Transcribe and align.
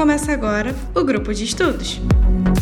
Começa 0.00 0.32
agora 0.32 0.74
o 0.94 1.04
grupo 1.04 1.34
de 1.34 1.44
estudos. 1.44 2.00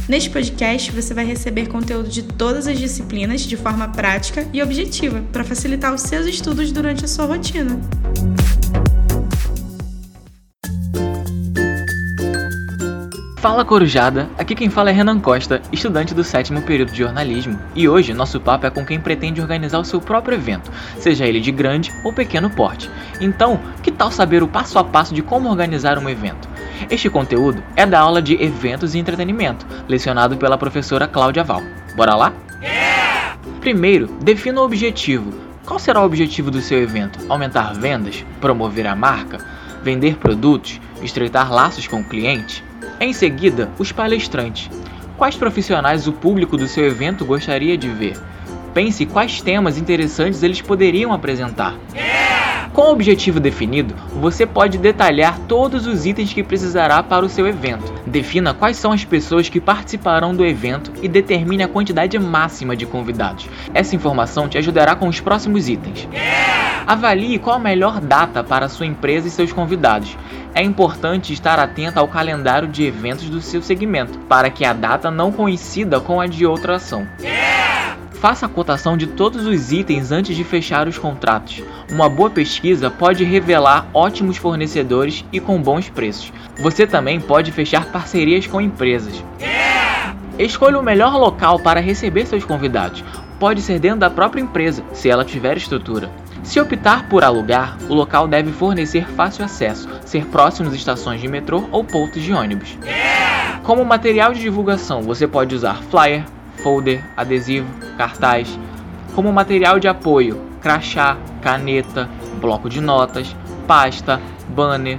Neste 0.08 0.28
podcast, 0.28 0.90
você 0.90 1.14
vai 1.14 1.24
receber 1.24 1.68
conteúdo 1.68 2.08
de 2.08 2.24
todas 2.24 2.66
as 2.66 2.76
disciplinas 2.76 3.42
de 3.42 3.56
forma 3.56 3.86
prática 3.86 4.44
e 4.52 4.60
objetiva 4.60 5.22
para 5.32 5.44
facilitar 5.44 5.94
os 5.94 6.00
seus 6.00 6.26
estudos 6.26 6.72
durante 6.72 7.04
a 7.04 7.08
sua 7.08 7.26
rotina. 7.26 7.78
Fala 13.36 13.64
Corujada, 13.64 14.28
aqui 14.36 14.56
quem 14.56 14.68
fala 14.68 14.90
é 14.90 14.92
Renan 14.92 15.20
Costa, 15.20 15.62
estudante 15.70 16.12
do 16.12 16.24
sétimo 16.24 16.60
período 16.62 16.90
de 16.90 16.98
jornalismo, 16.98 17.56
e 17.72 17.88
hoje 17.88 18.12
nosso 18.12 18.40
papo 18.40 18.66
é 18.66 18.70
com 18.70 18.84
quem 18.84 18.98
pretende 18.98 19.40
organizar 19.40 19.78
o 19.78 19.84
seu 19.84 20.00
próprio 20.00 20.34
evento, 20.34 20.72
seja 20.98 21.24
ele 21.24 21.40
de 21.40 21.52
grande 21.52 21.92
ou 22.02 22.12
pequeno 22.12 22.50
porte. 22.50 22.90
Então, 23.20 23.60
que 23.80 23.92
tal 23.92 24.10
saber 24.10 24.42
o 24.42 24.48
passo 24.48 24.76
a 24.76 24.82
passo 24.82 25.14
de 25.14 25.22
como 25.22 25.48
organizar 25.48 25.98
um 25.98 26.08
evento? 26.08 26.48
Este 26.90 27.10
conteúdo 27.10 27.62
é 27.76 27.84
da 27.84 28.00
aula 28.00 28.22
de 28.22 28.34
Eventos 28.42 28.94
e 28.94 28.98
Entretenimento, 28.98 29.66
lecionado 29.86 30.36
pela 30.36 30.58
professora 30.58 31.06
Cláudia 31.06 31.44
Val. 31.44 31.62
Bora 31.94 32.14
lá? 32.14 32.32
Yeah! 32.62 33.38
Primeiro, 33.60 34.06
defina 34.20 34.60
o 34.60 34.64
objetivo. 34.64 35.32
Qual 35.66 35.78
será 35.78 36.00
o 36.00 36.06
objetivo 36.06 36.50
do 36.50 36.60
seu 36.60 36.82
evento? 36.82 37.18
Aumentar 37.28 37.74
vendas? 37.74 38.24
Promover 38.40 38.86
a 38.86 38.96
marca? 38.96 39.38
Vender 39.82 40.16
produtos? 40.16 40.80
Estreitar 41.02 41.52
laços 41.52 41.86
com 41.86 42.00
o 42.00 42.04
cliente? 42.04 42.64
Em 43.00 43.12
seguida, 43.12 43.70
os 43.78 43.92
palestrantes. 43.92 44.70
Quais 45.16 45.36
profissionais 45.36 46.06
o 46.06 46.12
público 46.12 46.56
do 46.56 46.66
seu 46.66 46.84
evento 46.84 47.24
gostaria 47.24 47.76
de 47.76 47.88
ver? 47.88 48.16
Pense 48.72 49.04
quais 49.04 49.40
temas 49.40 49.76
interessantes 49.76 50.42
eles 50.42 50.62
poderiam 50.62 51.12
apresentar. 51.12 51.74
Com 52.78 52.90
o 52.90 52.92
objetivo 52.92 53.40
definido, 53.40 53.92
você 54.20 54.46
pode 54.46 54.78
detalhar 54.78 55.36
todos 55.48 55.84
os 55.84 56.06
itens 56.06 56.32
que 56.32 56.44
precisará 56.44 57.02
para 57.02 57.26
o 57.26 57.28
seu 57.28 57.44
evento. 57.44 57.92
Defina 58.06 58.54
quais 58.54 58.76
são 58.76 58.92
as 58.92 59.04
pessoas 59.04 59.48
que 59.48 59.60
participarão 59.60 60.32
do 60.32 60.46
evento 60.46 60.92
e 61.02 61.08
determine 61.08 61.64
a 61.64 61.68
quantidade 61.68 62.16
máxima 62.20 62.76
de 62.76 62.86
convidados. 62.86 63.48
Essa 63.74 63.96
informação 63.96 64.48
te 64.48 64.58
ajudará 64.58 64.94
com 64.94 65.08
os 65.08 65.18
próximos 65.18 65.68
itens. 65.68 66.08
Avalie 66.86 67.40
qual 67.40 67.56
a 67.56 67.58
melhor 67.58 68.00
data 68.00 68.44
para 68.44 68.68
sua 68.68 68.86
empresa 68.86 69.26
e 69.26 69.30
seus 69.32 69.52
convidados. 69.52 70.16
É 70.54 70.62
importante 70.62 71.32
estar 71.32 71.58
atento 71.58 71.98
ao 71.98 72.06
calendário 72.06 72.68
de 72.68 72.84
eventos 72.84 73.28
do 73.28 73.40
seu 73.40 73.60
segmento, 73.60 74.20
para 74.20 74.50
que 74.50 74.64
a 74.64 74.72
data 74.72 75.10
não 75.10 75.32
coincida 75.32 75.98
com 75.98 76.20
a 76.20 76.28
de 76.28 76.46
outra 76.46 76.76
ação. 76.76 77.08
Faça 78.20 78.46
a 78.46 78.48
cotação 78.48 78.96
de 78.96 79.06
todos 79.06 79.46
os 79.46 79.70
itens 79.70 80.10
antes 80.10 80.34
de 80.34 80.42
fechar 80.42 80.88
os 80.88 80.98
contratos. 80.98 81.62
Uma 81.88 82.08
boa 82.08 82.28
pesquisa 82.28 82.90
pode 82.90 83.22
revelar 83.22 83.86
ótimos 83.94 84.36
fornecedores 84.36 85.24
e 85.32 85.38
com 85.38 85.62
bons 85.62 85.88
preços. 85.88 86.32
Você 86.60 86.84
também 86.84 87.20
pode 87.20 87.52
fechar 87.52 87.92
parcerias 87.92 88.44
com 88.44 88.60
empresas. 88.60 89.22
Escolha 90.36 90.80
o 90.80 90.82
melhor 90.82 91.16
local 91.16 91.60
para 91.60 91.80
receber 91.80 92.26
seus 92.26 92.44
convidados. 92.44 93.04
Pode 93.38 93.62
ser 93.62 93.78
dentro 93.78 94.00
da 94.00 94.10
própria 94.10 94.40
empresa, 94.40 94.82
se 94.92 95.08
ela 95.08 95.24
tiver 95.24 95.56
estrutura. 95.56 96.10
Se 96.42 96.58
optar 96.58 97.08
por 97.08 97.22
alugar, 97.22 97.78
o 97.88 97.94
local 97.94 98.26
deve 98.26 98.50
fornecer 98.50 99.06
fácil 99.10 99.44
acesso, 99.44 99.88
ser 100.04 100.26
próximo 100.26 100.68
às 100.68 100.74
estações 100.74 101.20
de 101.20 101.28
metrô 101.28 101.68
ou 101.70 101.84
pontos 101.84 102.20
de 102.20 102.32
ônibus. 102.32 102.76
Como 103.62 103.84
material 103.84 104.32
de 104.32 104.40
divulgação, 104.40 105.02
você 105.02 105.26
pode 105.26 105.54
usar 105.54 105.82
flyer, 105.84 106.24
folder, 106.62 107.04
adesivo, 107.16 107.68
cartaz. 107.96 108.58
Como 109.14 109.32
material 109.32 109.80
de 109.80 109.88
apoio, 109.88 110.40
crachá, 110.60 111.16
caneta, 111.40 112.08
bloco 112.40 112.68
de 112.68 112.80
notas, 112.80 113.34
pasta, 113.66 114.20
banner. 114.48 114.98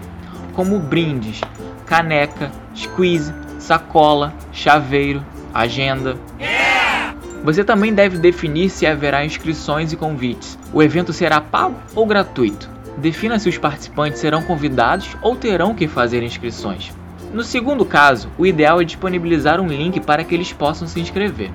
Como 0.53 0.79
brindes, 0.79 1.41
caneca, 1.85 2.51
squeeze, 2.75 3.33
sacola, 3.59 4.33
chaveiro, 4.51 5.23
agenda. 5.53 6.17
Você 7.43 7.63
também 7.63 7.93
deve 7.93 8.17
definir 8.17 8.69
se 8.69 8.85
haverá 8.85 9.23
inscrições 9.23 9.93
e 9.93 9.95
convites. 9.95 10.59
O 10.73 10.83
evento 10.83 11.13
será 11.13 11.39
pago 11.39 11.75
ou 11.95 12.05
gratuito? 12.05 12.69
Defina 12.97 13.39
se 13.39 13.47
os 13.47 13.57
participantes 13.57 14.19
serão 14.19 14.41
convidados 14.41 15.15
ou 15.21 15.35
terão 15.35 15.73
que 15.73 15.87
fazer 15.87 16.21
inscrições. 16.21 16.91
No 17.33 17.43
segundo 17.43 17.85
caso, 17.85 18.29
o 18.37 18.45
ideal 18.45 18.81
é 18.81 18.83
disponibilizar 18.83 19.61
um 19.61 19.67
link 19.67 19.99
para 19.99 20.23
que 20.23 20.33
eles 20.33 20.51
possam 20.51 20.87
se 20.87 20.99
inscrever. 20.99 21.51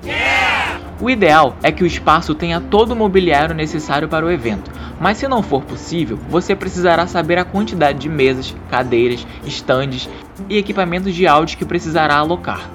O 1.01 1.09
ideal 1.09 1.57
é 1.61 1.71
que 1.71 1.83
o 1.83 1.85
espaço 1.85 2.33
tenha 2.33 2.61
todo 2.61 2.91
o 2.91 2.95
mobiliário 2.95 3.53
necessário 3.53 4.07
para 4.07 4.25
o 4.25 4.31
evento, 4.31 4.71
mas 4.99 5.17
se 5.17 5.27
não 5.27 5.43
for 5.43 5.61
possível, 5.63 6.17
você 6.29 6.55
precisará 6.55 7.05
saber 7.05 7.37
a 7.37 7.43
quantidade 7.43 7.99
de 7.99 8.07
mesas, 8.07 8.55
cadeiras, 8.71 9.27
estandes 9.45 10.09
e 10.49 10.57
equipamentos 10.57 11.13
de 11.13 11.27
áudio 11.27 11.57
que 11.57 11.65
precisará 11.65 12.15
alocar. 12.15 12.69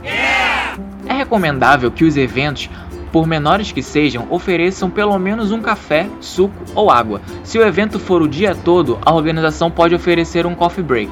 É 1.08 1.14
recomendável 1.14 1.90
que 1.90 2.04
os 2.04 2.18
eventos 2.18 2.68
por 3.10 3.26
menores 3.26 3.72
que 3.72 3.82
sejam, 3.82 4.26
ofereçam 4.30 4.88
pelo 4.88 5.18
menos 5.18 5.50
um 5.50 5.60
café, 5.60 6.08
suco 6.20 6.54
ou 6.74 6.90
água. 6.90 7.20
Se 7.42 7.58
o 7.58 7.62
evento 7.62 7.98
for 7.98 8.22
o 8.22 8.28
dia 8.28 8.54
todo, 8.54 8.98
a 9.04 9.12
organização 9.12 9.68
pode 9.68 9.94
oferecer 9.94 10.46
um 10.46 10.54
coffee 10.54 10.84
break. 10.84 11.10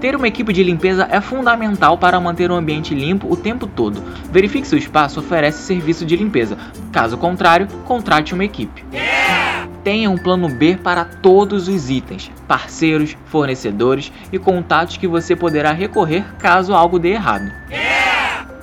Ter 0.00 0.14
uma 0.14 0.28
equipe 0.28 0.52
de 0.52 0.62
limpeza 0.62 1.08
é 1.10 1.20
fundamental 1.20 1.98
para 1.98 2.20
manter 2.20 2.50
o 2.50 2.54
ambiente 2.54 2.94
limpo 2.94 3.30
o 3.30 3.36
tempo 3.36 3.66
todo. 3.66 4.00
Verifique 4.30 4.66
se 4.66 4.74
o 4.76 4.78
espaço 4.78 5.18
oferece 5.18 5.62
serviço 5.62 6.06
de 6.06 6.16
limpeza. 6.16 6.56
Caso 6.92 7.18
contrário, 7.18 7.66
contrate 7.84 8.32
uma 8.32 8.44
equipe. 8.44 8.84
Tenha 9.82 10.08
um 10.08 10.16
plano 10.16 10.48
B 10.48 10.76
para 10.76 11.04
todos 11.04 11.66
os 11.66 11.90
itens, 11.90 12.30
parceiros, 12.46 13.16
fornecedores 13.26 14.12
e 14.32 14.38
contatos 14.38 14.96
que 14.96 15.08
você 15.08 15.34
poderá 15.34 15.72
recorrer 15.72 16.24
caso 16.38 16.74
algo 16.74 16.98
dê 16.98 17.10
errado. 17.10 17.50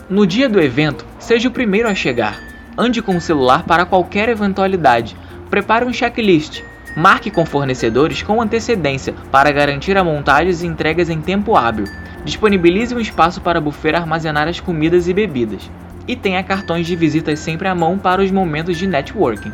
No 0.09 0.25
dia 0.25 0.47
do 0.47 0.61
evento, 0.61 1.05
seja 1.19 1.49
o 1.49 1.51
primeiro 1.51 1.89
a 1.89 1.95
chegar. 1.95 2.39
Ande 2.77 3.01
com 3.01 3.17
o 3.17 3.21
celular 3.21 3.63
para 3.63 3.85
qualquer 3.85 4.29
eventualidade. 4.29 5.17
Prepare 5.49 5.83
um 5.83 5.91
checklist. 5.91 6.61
Marque 6.95 7.29
com 7.29 7.45
fornecedores 7.45 8.23
com 8.23 8.41
antecedência 8.41 9.13
para 9.31 9.51
garantir 9.51 9.97
a 9.97 10.03
montagem 10.03 10.53
e 10.61 10.65
entregas 10.65 11.09
em 11.09 11.19
tempo 11.19 11.55
hábil. 11.55 11.85
Disponibilize 12.23 12.95
um 12.95 12.99
espaço 12.99 13.41
para 13.41 13.59
buffet 13.59 13.95
armazenar 13.95 14.47
as 14.47 14.59
comidas 14.59 15.07
e 15.07 15.13
bebidas. 15.13 15.69
E 16.07 16.15
tenha 16.15 16.43
cartões 16.43 16.87
de 16.87 16.95
visitas 16.95 17.39
sempre 17.39 17.67
à 17.67 17.75
mão 17.75 17.97
para 17.97 18.21
os 18.21 18.31
momentos 18.31 18.77
de 18.77 18.87
networking. 18.87 19.51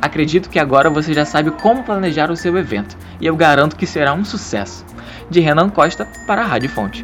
Acredito 0.00 0.50
que 0.50 0.58
agora 0.58 0.90
você 0.90 1.12
já 1.14 1.24
sabe 1.24 1.50
como 1.50 1.84
planejar 1.84 2.30
o 2.30 2.36
seu 2.36 2.56
evento, 2.58 2.96
e 3.20 3.26
eu 3.26 3.36
garanto 3.36 3.76
que 3.76 3.86
será 3.86 4.12
um 4.12 4.24
sucesso. 4.24 4.84
De 5.30 5.40
Renan 5.40 5.70
Costa 5.70 6.06
para 6.26 6.42
a 6.42 6.44
Rádio 6.44 6.68
Fonte. 6.68 7.02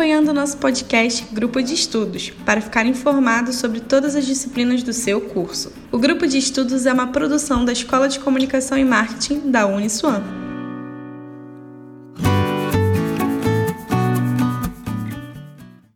Acompanhando 0.00 0.32
nosso 0.32 0.56
podcast 0.56 1.26
Grupo 1.30 1.60
de 1.60 1.74
Estudos 1.74 2.30
para 2.30 2.62
ficar 2.62 2.86
informado 2.86 3.52
sobre 3.52 3.80
todas 3.80 4.16
as 4.16 4.24
disciplinas 4.24 4.82
do 4.82 4.94
seu 4.94 5.20
curso. 5.20 5.74
O 5.92 5.98
Grupo 5.98 6.26
de 6.26 6.38
Estudos 6.38 6.86
é 6.86 6.92
uma 6.94 7.08
produção 7.08 7.66
da 7.66 7.72
Escola 7.72 8.08
de 8.08 8.18
Comunicação 8.18 8.78
e 8.78 8.84
Marketing 8.84 9.50
da 9.50 9.66
Uniswan. 9.66 10.49